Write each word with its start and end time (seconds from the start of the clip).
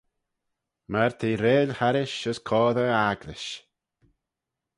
Myr 0.91 1.11
t'eh 1.19 1.39
reill 1.43 1.71
harrish 1.79 2.19
as 2.31 2.39
coadey 2.47 2.91
e 2.93 2.99
agglish. 3.09 3.49